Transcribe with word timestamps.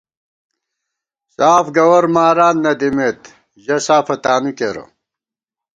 ساف 1.35 1.65
گوَر 1.77 2.05
ماران 2.15 2.55
نہ 2.63 2.73
دِمېت 2.79 3.21
ژہ 3.63 3.77
سافہ 3.87 4.15
تانُو 4.23 4.51
کېرہ 4.57 4.83